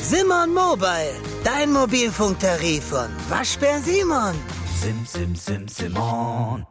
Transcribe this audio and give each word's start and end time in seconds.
Simon 0.00 0.54
Mobile, 0.54 1.12
dein 1.44 1.72
Mobilfunktarif 1.72 2.84
von 2.84 3.08
Waschbär 3.28 3.80
Simon. 3.80 4.34
Sim, 4.80 5.04
sim, 5.04 5.34
sim, 5.34 5.68
Simon. 5.68 6.66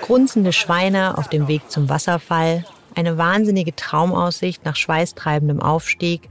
Grunzende 0.00 0.52
Schweine 0.52 1.18
auf 1.18 1.28
dem 1.28 1.48
Weg 1.48 1.70
zum 1.70 1.88
Wasserfall, 1.88 2.64
eine 2.94 3.18
wahnsinnige 3.18 3.74
Traumaussicht 3.74 4.64
nach 4.64 4.76
schweißtreibendem 4.76 5.60
Aufstieg, 5.60 6.28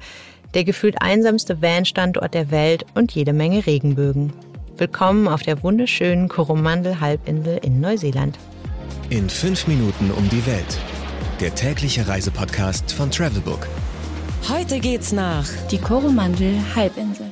der 0.54 0.64
gefühlt 0.64 1.02
einsamste 1.02 1.62
Van-Standort 1.62 2.34
der 2.34 2.50
Welt 2.52 2.86
und 2.96 3.12
jede 3.12 3.34
Menge 3.34 3.66
Regenbögen. 3.66 4.32
Willkommen 4.78 5.28
auf 5.28 5.42
der 5.42 5.64
wunderschönen 5.64 6.30
Coromandel-Halbinsel 6.30 7.60
in 7.62 7.82
Neuseeland. 7.82 8.38
In 9.10 9.30
fünf 9.30 9.68
Minuten 9.68 10.12
um 10.12 10.30
die 10.30 10.46
Welt. 10.46 10.78
Der 11.42 11.54
tägliche 11.54 12.08
Reisepodcast 12.08 12.94
von 12.94 13.12
Travelbook. 13.12 13.68
Heute 14.48 14.80
geht's 14.80 15.12
nach 15.12 15.46
die 15.70 15.78
Coromandel-Halbinsel. 15.78 17.30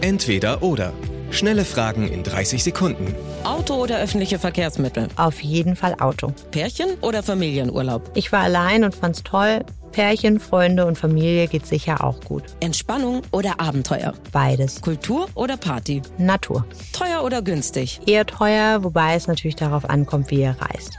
Entweder 0.00 0.62
oder. 0.62 0.94
Schnelle 1.30 1.66
Fragen 1.66 2.08
in 2.08 2.22
30 2.22 2.64
Sekunden. 2.64 3.14
Auto 3.44 3.74
oder 3.74 3.98
öffentliche 3.98 4.38
Verkehrsmittel? 4.38 5.08
Auf 5.16 5.42
jeden 5.42 5.76
Fall 5.76 5.94
Auto. 6.00 6.32
Pärchen 6.52 6.94
oder 7.02 7.22
Familienurlaub? 7.22 8.12
Ich 8.14 8.32
war 8.32 8.40
allein 8.40 8.82
und 8.84 8.94
fand's 8.94 9.22
toll. 9.24 9.60
Pärchen, 9.92 10.40
Freunde 10.40 10.86
und 10.86 10.96
Familie 10.96 11.48
geht 11.48 11.66
sicher 11.66 12.02
auch 12.02 12.18
gut. 12.20 12.44
Entspannung 12.60 13.20
oder 13.30 13.60
Abenteuer? 13.60 14.14
Beides. 14.32 14.80
Kultur 14.80 15.28
oder 15.34 15.58
Party? 15.58 16.00
Natur. 16.16 16.64
Teuer 16.94 17.24
oder 17.24 17.42
günstig? 17.42 18.00
Eher 18.06 18.24
teuer, 18.24 18.82
wobei 18.82 19.16
es 19.16 19.26
natürlich 19.26 19.56
darauf 19.56 19.84
ankommt, 19.84 20.30
wie 20.30 20.40
ihr 20.40 20.56
reist. 20.58 20.98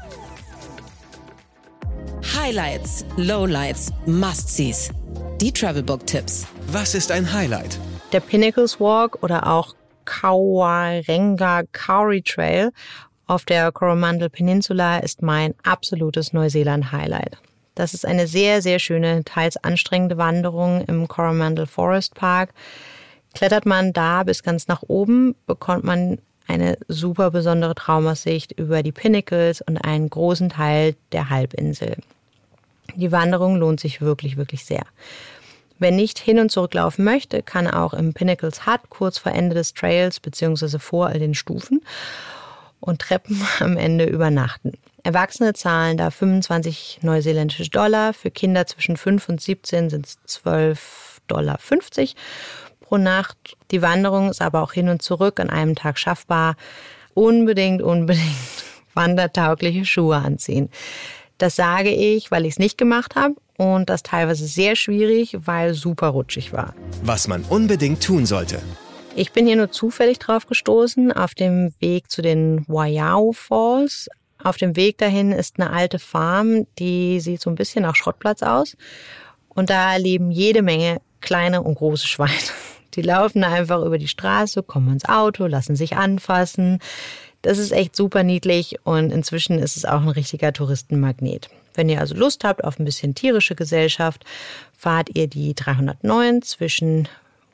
Highlights, 2.52 3.06
Lowlights, 3.16 3.94
Must-Sees. 4.06 4.92
Die 5.40 5.54
Travelbook-Tipps. 5.54 6.46
Was 6.68 6.96
ist 6.96 7.10
ein 7.10 7.32
Highlight? 7.32 7.80
Der 8.12 8.20
Pinnacles 8.20 8.78
Walk 8.78 9.24
oder 9.24 9.48
auch 9.48 9.74
Kawarenga 10.04 11.64
Kauri 11.72 12.22
Trail 12.22 12.74
auf 13.26 13.46
der 13.46 13.72
Coromandel 13.72 14.30
Peninsula 14.30 14.98
ist 14.98 15.22
mein 15.22 15.54
absolutes 15.64 16.34
Neuseeland-Highlight. 16.34 17.38
Das 17.76 17.94
ist 17.94 18.06
eine 18.06 18.28
sehr, 18.28 18.62
sehr 18.62 18.80
schöne, 18.80 19.24
teils 19.24 19.56
anstrengende 19.56 20.18
Wanderung 20.18 20.84
im 20.88 21.08
Coromandel 21.08 21.68
Forest 21.68 22.16
Park. 22.16 22.50
Klettert 23.34 23.66
man 23.66 23.94
da 23.94 24.24
bis 24.24 24.44
ganz 24.44 24.68
nach 24.68 24.84
oben, 24.86 25.36
bekommt 25.48 25.86
man 25.86 26.18
eine 26.50 26.78
super 26.90 27.32
besondere 27.32 27.76
Traumaussicht 27.76 28.52
über 28.52 28.84
die 28.84 28.92
Pinnacles 28.92 29.62
und 29.62 29.78
einen 29.78 30.10
großen 30.10 30.50
Teil 30.50 30.96
der 31.14 31.30
Halbinsel. 31.30 31.96
Die 32.96 33.12
Wanderung 33.12 33.56
lohnt 33.56 33.80
sich 33.80 34.02
wirklich, 34.02 34.38
wirklich 34.38 34.66
sehr. 34.66 34.84
Wer 35.80 35.92
nicht 35.92 36.20
hin 36.20 36.40
und 36.40 36.52
zurück 36.52 36.76
laufen 36.76 37.04
möchte, 37.04 37.42
kann 37.42 37.68
auch 37.68 37.94
im 37.94 38.14
Pinnacles 38.14 38.68
Hut 38.68 38.90
kurz 38.90 39.18
vor 39.18 39.32
Ende 39.32 39.56
des 39.56 39.74
Trails 39.74 40.20
bzw. 40.20 40.78
vor 40.78 41.08
all 41.08 41.20
den 41.20 41.34
Stufen 41.34 41.82
und 42.80 43.00
Treppen 43.00 43.42
am 43.60 43.78
Ende 43.78 44.06
übernachten. 44.06 44.74
Erwachsene 45.04 45.54
zahlen 45.54 45.98
da 45.98 46.12
25 46.12 47.00
neuseeländische 47.02 47.70
Dollar, 47.70 48.14
für 48.14 48.30
Kinder 48.30 48.68
zwischen 48.68 48.98
5 48.98 49.30
und 49.30 49.42
17 49.42 49.90
sind 49.90 50.06
es 50.06 50.20
12,50 50.28 50.78
Dollar 51.28 51.58
pro 52.82 52.98
Nacht. 52.98 53.38
Die 53.72 53.82
Wanderung 53.82 54.30
ist 54.30 54.42
aber 54.42 54.62
auch 54.62 54.74
hin 54.74 54.90
und 54.90 55.02
zurück 55.02 55.40
an 55.40 55.50
einem 55.50 55.76
Tag 55.76 55.98
schaffbar. 55.98 56.56
Unbedingt, 57.14 57.82
unbedingt 57.82 58.36
wandertaugliche 58.94 59.86
Schuhe 59.86 60.18
anziehen. 60.18 60.70
Das 61.42 61.56
sage 61.56 61.90
ich, 61.90 62.30
weil 62.30 62.46
ich 62.46 62.54
es 62.54 62.60
nicht 62.60 62.78
gemacht 62.78 63.16
habe 63.16 63.34
und 63.58 63.90
das 63.90 64.04
teilweise 64.04 64.46
sehr 64.46 64.76
schwierig, 64.76 65.36
weil 65.40 65.74
super 65.74 66.10
rutschig 66.10 66.54
war. 66.54 66.76
Was 67.02 67.28
man 67.28 67.42
unbedingt 67.42 68.04
tun 68.04 68.28
sollte. 68.28 68.62
Ich 69.16 69.32
bin 69.32 69.48
hier 69.48 69.56
nur 69.56 69.72
zufällig 69.72 70.20
drauf 70.20 70.46
gestoßen, 70.46 71.12
auf 71.12 71.34
dem 71.34 71.74
Weg 71.80 72.12
zu 72.12 72.22
den 72.22 72.64
Waiau 72.68 73.32
Falls. 73.32 74.08
Auf 74.44 74.58
dem 74.58 74.76
Weg 74.76 75.00
dahin 75.00 75.32
ist 75.32 75.60
eine 75.60 75.72
alte 75.72 75.98
Farm, 75.98 76.68
die 76.78 77.20
sieht 77.20 77.42
so 77.42 77.50
ein 77.50 77.56
bisschen 77.56 77.82
nach 77.82 77.96
Schrottplatz 77.96 78.44
aus. 78.44 78.78
Und 79.50 79.72
da 79.72 79.96
leben 79.96 80.30
jede 80.30 80.62
Menge 80.62 81.02
kleine 81.22 81.64
und 81.64 81.74
große 81.74 82.06
Schweine. 82.06 82.32
Die 82.94 83.02
laufen 83.02 83.46
einfach 83.46 83.86
über 83.86 83.98
die 83.98 84.10
Straße, 84.10 84.64
kommen 84.64 84.92
ins 84.92 85.06
Auto, 85.06 85.48
lassen 85.48 85.78
sich 85.78 85.96
anfassen. 85.96 86.80
Das 87.42 87.58
ist 87.58 87.72
echt 87.72 87.96
super 87.96 88.24
niedlich 88.24 88.78
und 88.84 89.12
inzwischen 89.12 89.60
ist 89.60 89.78
es 89.78 89.86
auch 89.86 90.02
ein 90.02 90.10
richtiger 90.10 90.54
Touristenmagnet. 90.54 91.50
Wenn 91.74 91.90
ihr 91.90 92.00
also 92.00 92.16
Lust 92.16 92.44
habt 92.44 92.64
auf 92.64 92.80
ein 92.80 92.86
bisschen 92.86 93.16
tierische 93.16 93.56
Gesellschaft, 93.56 94.26
fahrt 94.78 95.10
ihr 95.16 95.28
die 95.28 95.56
309 95.56 96.42
zwischen 96.42 97.08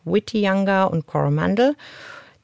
Whittyanga 0.04 0.86
und 0.86 1.08
Coromandel. 1.08 1.76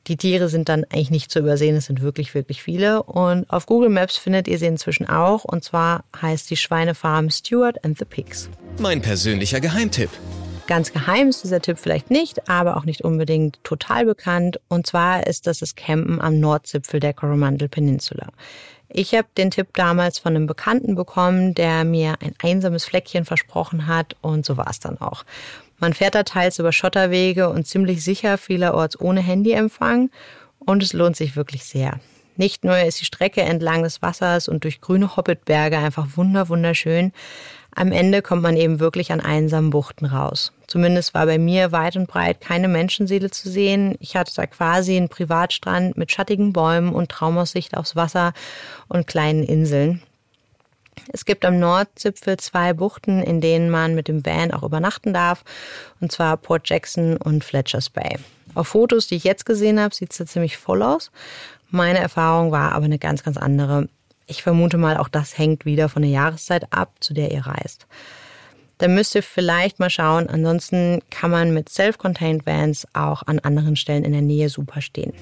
Die 0.08 0.18
Tiere 0.18 0.50
sind 0.50 0.68
dann 0.68 0.84
eigentlich 0.84 1.12
nicht 1.12 1.32
zu 1.32 1.40
übersehen, 1.40 1.78
es 1.78 1.86
sind 1.86 2.02
wirklich, 2.02 2.36
wirklich 2.36 2.62
viele. 2.62 3.04
Und 3.04 3.50
auf 3.50 3.66
Google 3.66 3.90
Maps 3.90 4.18
findet 4.18 4.50
ihr 4.50 4.60
sie 4.60 4.66
inzwischen 4.66 5.08
auch. 5.08 5.46
Und 5.46 5.64
zwar 5.64 6.04
heißt 6.22 6.50
die 6.50 6.58
Schweinefarm 6.58 7.30
Stewart 7.30 7.84
and 7.86 7.98
the 7.98 8.06
Pigs. 8.06 8.50
Mein 8.80 9.02
persönlicher 9.02 9.62
Geheimtipp. 9.62 10.10
Ganz 10.66 10.94
geheim 10.94 11.28
ist 11.28 11.44
dieser 11.44 11.62
Tipp 11.62 11.78
vielleicht 11.78 12.10
nicht, 12.10 12.50
aber 12.50 12.78
auch 12.78 12.86
nicht 12.86 13.02
unbedingt 13.02 13.62
total 13.64 14.06
bekannt. 14.06 14.62
Und 14.70 14.88
zwar 14.88 15.28
ist 15.28 15.46
das 15.46 15.60
das 15.60 15.76
Campen 15.76 16.22
am 16.22 16.40
Nordzipfel 16.40 17.02
der 17.02 17.14
Coromandel 17.14 17.68
Peninsula. 17.68 18.28
Ich 18.88 19.14
habe 19.14 19.28
den 19.38 19.52
Tipp 19.52 19.70
damals 19.74 20.20
von 20.20 20.36
einem 20.36 20.48
Bekannten 20.48 20.96
bekommen, 20.96 21.54
der 21.54 21.84
mir 21.84 22.16
ein 22.22 22.36
einsames 22.42 22.86
Fleckchen 22.86 23.26
versprochen 23.26 23.88
hat 23.88 24.16
und 24.22 24.46
so 24.46 24.56
war 24.56 24.70
es 24.70 24.80
dann 24.80 25.02
auch. 25.02 25.24
Man 25.80 25.94
fährt 25.94 26.16
da 26.16 26.24
teils 26.24 26.60
über 26.60 26.72
Schotterwege 26.72 27.50
und 27.50 27.68
ziemlich 27.68 28.04
sicher 28.04 28.38
vielerorts 28.38 29.00
ohne 29.02 29.20
Handyempfang 29.22 30.12
und 30.60 30.84
es 30.84 30.94
lohnt 30.94 31.18
sich 31.18 31.36
wirklich 31.36 31.66
sehr. 31.66 32.00
Nicht 32.36 32.64
nur 32.64 32.78
ist 32.78 33.02
die 33.02 33.06
Strecke 33.06 33.42
entlang 33.42 33.84
des 33.84 34.02
Wassers 34.02 34.48
und 34.48 34.64
durch 34.64 34.80
grüne 34.80 35.16
Hobbitberge 35.18 35.78
einfach 35.78 36.08
wunder 36.16 36.50
wunderschön, 36.50 37.12
am 37.76 37.92
Ende 37.92 38.22
kommt 38.22 38.42
man 38.42 38.56
eben 38.56 38.80
wirklich 38.80 39.12
an 39.12 39.20
einsamen 39.20 39.70
Buchten 39.70 40.06
raus. 40.06 40.52
Zumindest 40.68 41.14
war 41.14 41.26
bei 41.26 41.38
mir 41.38 41.72
weit 41.72 41.96
und 41.96 42.08
breit 42.08 42.42
keine 42.42 42.68
Menschenseele 42.68 43.32
zu 43.32 43.50
sehen. 43.50 43.96
Ich 44.00 44.16
hatte 44.16 44.34
da 44.36 44.46
quasi 44.46 44.96
einen 44.96 45.10
Privatstrand 45.10 45.98
mit 45.98 46.12
schattigen 46.12 46.54
Bäumen 46.54 46.94
und 46.94 47.10
Traumaussicht 47.10 47.76
aufs 47.76 47.96
Wasser 47.96 48.34
und 48.88 49.08
kleinen 49.08 49.44
Inseln. 49.44 50.02
Es 51.12 51.26
gibt 51.26 51.44
am 51.46 51.60
Nordzipfel 51.60 52.38
zwei 52.38 52.74
Buchten, 52.74 53.22
in 53.24 53.42
denen 53.42 53.70
man 53.70 53.96
mit 53.96 54.08
dem 54.08 54.26
Van 54.26 54.52
auch 54.52 54.64
übernachten 54.64 55.14
darf, 55.14 55.44
und 56.00 56.12
zwar 56.12 56.38
Port 56.38 56.70
Jackson 56.70 57.18
und 57.18 57.44
Fletcher's 57.44 57.90
Bay. 57.90 58.18
Auf 58.54 58.70
Fotos, 58.70 59.08
die 59.08 59.16
ich 59.16 59.24
jetzt 59.24 59.46
gesehen 59.46 59.80
habe, 59.80 59.96
sieht 59.96 60.12
es 60.12 60.18
da 60.18 60.26
ziemlich 60.26 60.58
voll 60.58 60.84
aus. 60.84 61.12
Meine 61.70 62.00
Erfahrung 62.00 62.52
war 62.52 62.74
aber 62.74 62.86
eine 62.86 63.00
ganz, 63.00 63.24
ganz 63.24 63.38
andere. 63.38 63.90
Ich 64.26 64.44
vermute 64.44 64.78
mal, 64.78 64.98
auch 64.98 65.10
das 65.10 65.38
hängt 65.38 65.66
wieder 65.66 65.90
von 65.90 66.02
der 66.02 66.12
Jahreszeit 66.12 66.72
ab, 66.72 66.94
zu 67.00 67.14
der 67.14 67.32
ihr 67.32 67.46
reist. 67.46 67.88
Da 68.78 68.88
müsst 68.88 69.16
ihr 69.16 69.24
vielleicht 69.24 69.80
mal 69.80 69.90
schauen. 69.90 70.30
Ansonsten 70.30 71.02
kann 71.10 71.32
man 71.32 71.54
mit 71.54 71.70
Self-Contained 71.70 72.46
Vans 72.46 72.88
auch 72.94 73.24
an 73.24 73.40
anderen 73.40 73.76
Stellen 73.76 74.04
in 74.04 74.14
der 74.14 74.22
Nähe 74.22 74.50
super 74.50 74.82
stehen. 74.82 75.14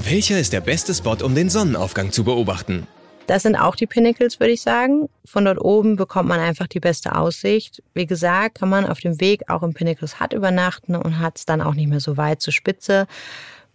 Welcher 0.00 0.38
ist 0.38 0.52
der 0.52 0.60
beste 0.60 0.94
Spot, 0.94 1.16
um 1.22 1.34
den 1.34 1.50
Sonnenaufgang 1.50 2.12
zu 2.12 2.24
beobachten? 2.24 2.86
Das 3.26 3.42
sind 3.42 3.56
auch 3.56 3.74
die 3.74 3.86
Pinnacles, 3.86 4.38
würde 4.38 4.52
ich 4.52 4.60
sagen. 4.60 5.08
Von 5.24 5.46
dort 5.46 5.58
oben 5.60 5.96
bekommt 5.96 6.28
man 6.28 6.40
einfach 6.40 6.66
die 6.66 6.80
beste 6.80 7.14
Aussicht. 7.14 7.82
Wie 7.94 8.06
gesagt, 8.06 8.58
kann 8.58 8.68
man 8.68 8.86
auf 8.86 9.00
dem 9.00 9.20
Weg 9.20 9.48
auch 9.48 9.62
im 9.62 9.72
Pinnacles 9.72 10.20
Hut 10.20 10.32
übernachten 10.32 10.94
und 10.94 11.18
hat 11.18 11.38
es 11.38 11.46
dann 11.46 11.62
auch 11.62 11.74
nicht 11.74 11.88
mehr 11.88 12.00
so 12.00 12.16
weit 12.16 12.42
zur 12.42 12.52
Spitze. 12.52 13.06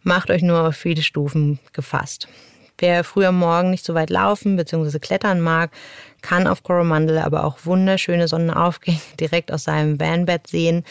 Macht 0.04 0.30
euch 0.30 0.44
nur 0.44 0.68
auf 0.68 0.76
viele 0.76 1.02
Stufen 1.02 1.60
gefasst. 1.74 2.28
Wer 2.80 3.04
früher 3.04 3.34
Morgen 3.34 3.72
nicht 3.72 3.86
so 3.86 3.94
weit 3.94 4.10
laufen 4.10 4.56
bzw. 4.56 5.00
klettern 5.00 5.42
mag, 5.42 5.72
kann 6.22 6.48
auf 6.48 6.64
Coromandel 6.64 7.20
aber 7.20 7.44
auch 7.44 7.66
wunderschöne 7.66 8.28
Sonnenaufgänge 8.28 9.00
direkt 9.20 9.52
aus 9.52 9.66
seinem 9.66 10.00
Vanbett 10.00 10.48
sehen. 10.48 10.84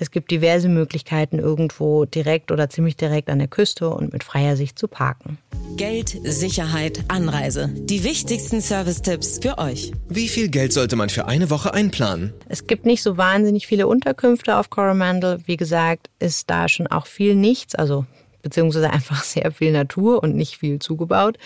Es 0.00 0.12
gibt 0.12 0.30
diverse 0.30 0.68
Möglichkeiten, 0.68 1.38
irgendwo 1.38 2.04
direkt 2.04 2.52
oder 2.52 2.70
ziemlich 2.70 2.96
direkt 2.96 3.28
an 3.30 3.40
der 3.40 3.48
Küste 3.48 3.88
und 3.90 4.12
mit 4.12 4.22
freier 4.22 4.56
Sicht 4.56 4.78
zu 4.78 4.86
parken. 4.86 5.38
Geld, 5.76 6.16
Sicherheit, 6.24 7.04
Anreise. 7.08 7.70
Die 7.74 8.04
wichtigsten 8.04 8.60
Service-Tipps 8.60 9.40
für 9.40 9.58
euch. 9.58 9.92
Wie 10.08 10.28
viel 10.28 10.48
Geld 10.48 10.72
sollte 10.72 10.96
man 10.96 11.08
für 11.08 11.26
eine 11.26 11.50
Woche 11.50 11.74
einplanen? 11.74 12.32
Es 12.48 12.66
gibt 12.66 12.86
nicht 12.86 13.02
so 13.02 13.16
wahnsinnig 13.16 13.66
viele 13.66 13.86
Unterkünfte 13.86 14.56
auf 14.56 14.70
Coromandel. 14.70 15.40
Wie 15.46 15.56
gesagt, 15.56 16.10
ist 16.20 16.48
da 16.48 16.68
schon 16.68 16.86
auch 16.86 17.06
viel 17.06 17.34
nichts, 17.34 17.74
also 17.74 18.06
beziehungsweise 18.42 18.90
einfach 18.90 19.22
sehr 19.24 19.52
viel 19.52 19.72
Natur 19.72 20.22
und 20.22 20.36
nicht 20.36 20.58
viel 20.58 20.78
zugebaut. 20.78 21.38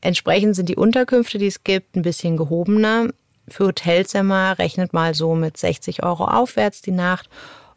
Entsprechend 0.00 0.54
sind 0.54 0.68
die 0.68 0.76
Unterkünfte, 0.76 1.38
die 1.38 1.46
es 1.46 1.64
gibt, 1.64 1.96
ein 1.96 2.02
bisschen 2.02 2.36
gehobener. 2.36 3.08
Für 3.48 3.66
Hotelzimmer 3.66 4.58
rechnet 4.58 4.92
mal 4.92 5.14
so 5.14 5.34
mit 5.34 5.56
60 5.56 6.02
Euro 6.02 6.24
aufwärts 6.24 6.82
die 6.82 6.92
Nacht. 6.92 7.28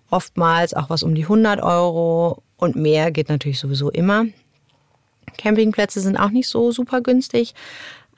Oftmals 0.10 0.74
auch 0.74 0.90
was 0.90 1.04
um 1.04 1.16
die 1.16 1.24
100 1.24 1.62
Euro 1.64 2.44
und 2.58 2.76
mehr 2.76 3.12
geht 3.12 3.30
natürlich 3.30 3.60
sowieso 3.60 3.90
immer. 3.90 4.26
Campingplätze 5.38 6.02
sind 6.02 6.18
auch 6.18 6.30
nicht 6.30 6.50
so 6.50 6.72
super 6.72 7.02
günstig. 7.02 7.56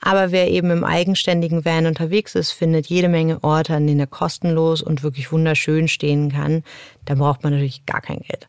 Aber 0.00 0.32
wer 0.32 0.50
eben 0.50 0.70
im 0.70 0.84
eigenständigen 0.84 1.64
Van 1.64 1.86
unterwegs 1.86 2.34
ist, 2.34 2.50
findet 2.50 2.86
jede 2.86 3.08
Menge 3.08 3.42
Orte, 3.42 3.74
an 3.74 3.86
denen 3.86 4.00
er 4.00 4.06
kostenlos 4.06 4.82
und 4.82 5.02
wirklich 5.02 5.32
wunderschön 5.32 5.88
stehen 5.88 6.30
kann. 6.30 6.62
Da 7.06 7.14
braucht 7.14 7.42
man 7.42 7.54
natürlich 7.54 7.86
gar 7.86 8.02
kein 8.02 8.18
Geld. 8.18 8.46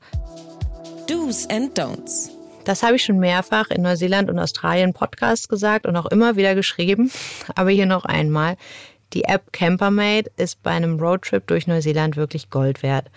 Do's 1.07 1.47
and 1.51 1.77
Don'ts. 1.77 2.31
Das 2.63 2.81
habe 2.81 2.95
ich 2.95 3.03
schon 3.03 3.19
mehrfach 3.19 3.69
in 3.69 3.83
Neuseeland 3.83 4.27
und 4.27 4.39
Australien 4.39 4.93
Podcasts 4.93 5.47
gesagt 5.47 5.85
und 5.85 5.95
auch 5.95 6.07
immer 6.07 6.35
wieder 6.35 6.55
geschrieben. 6.55 7.11
Aber 7.55 7.69
hier 7.69 7.85
noch 7.85 8.05
einmal. 8.05 8.57
Die 9.13 9.25
App 9.25 9.53
Campermate 9.53 10.31
ist 10.37 10.63
bei 10.63 10.71
einem 10.71 10.99
Roadtrip 10.99 11.45
durch 11.45 11.67
Neuseeland 11.67 12.15
wirklich 12.15 12.49
Gold 12.49 12.81
wert. 12.81 13.11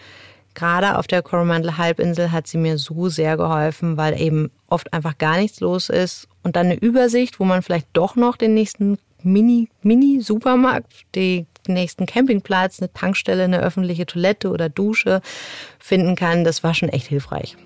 Gerade 0.52 0.98
auf 0.98 1.06
der 1.06 1.22
Coromandel-Halbinsel 1.22 2.30
hat 2.30 2.46
sie 2.46 2.58
mir 2.58 2.76
so 2.76 3.08
sehr 3.08 3.38
geholfen, 3.38 3.96
weil 3.96 4.20
eben 4.20 4.50
oft 4.68 4.92
einfach 4.92 5.16
gar 5.16 5.38
nichts 5.38 5.60
los 5.60 5.88
ist 5.88 6.28
und 6.42 6.56
dann 6.56 6.66
eine 6.66 6.74
Übersicht, 6.74 7.40
wo 7.40 7.44
man 7.44 7.62
vielleicht 7.62 7.88
doch 7.94 8.16
noch 8.16 8.36
den 8.36 8.52
nächsten 8.52 8.98
Mini, 9.22 9.70
Mini-Supermarkt, 9.82 11.06
den 11.14 11.46
nächsten 11.66 12.04
Campingplatz, 12.04 12.80
eine 12.80 12.92
Tankstelle, 12.92 13.44
eine 13.44 13.60
öffentliche 13.60 14.04
Toilette 14.04 14.50
oder 14.50 14.68
Dusche 14.68 15.22
finden 15.78 16.16
kann. 16.16 16.44
Das 16.44 16.62
war 16.62 16.74
schon 16.74 16.90
echt 16.90 17.06
hilfreich. 17.06 17.56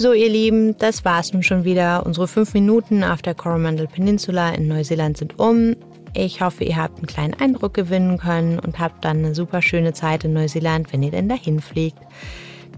So, 0.00 0.12
ihr 0.12 0.28
Lieben, 0.28 0.78
das 0.78 1.04
war's 1.04 1.32
nun 1.32 1.42
schon 1.42 1.64
wieder. 1.64 2.06
Unsere 2.06 2.28
fünf 2.28 2.54
Minuten 2.54 3.02
auf 3.02 3.20
der 3.20 3.34
Coromandel 3.34 3.88
Peninsula 3.88 4.50
in 4.50 4.68
Neuseeland 4.68 5.16
sind 5.16 5.40
um. 5.40 5.74
Ich 6.14 6.40
hoffe, 6.40 6.62
ihr 6.62 6.76
habt 6.76 6.98
einen 6.98 7.08
kleinen 7.08 7.34
Eindruck 7.34 7.74
gewinnen 7.74 8.16
können 8.16 8.60
und 8.60 8.78
habt 8.78 9.04
dann 9.04 9.18
eine 9.18 9.34
super 9.34 9.60
schöne 9.60 9.94
Zeit 9.94 10.22
in 10.22 10.34
Neuseeland, 10.34 10.92
wenn 10.92 11.02
ihr 11.02 11.10
denn 11.10 11.28
dahin 11.28 11.60
fliegt. 11.60 11.98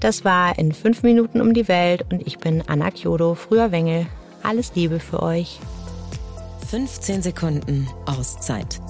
Das 0.00 0.24
war 0.24 0.58
in 0.58 0.72
fünf 0.72 1.02
Minuten 1.02 1.42
um 1.42 1.52
die 1.52 1.68
Welt 1.68 2.06
und 2.10 2.26
ich 2.26 2.38
bin 2.38 2.64
Anna 2.66 2.90
Kyodo, 2.90 3.34
früher 3.34 3.70
Wengel. 3.70 4.06
Alles 4.42 4.74
Liebe 4.74 4.98
für 4.98 5.22
euch. 5.22 5.60
15 6.70 7.20
Sekunden 7.20 7.86
Auszeit. 8.06 8.80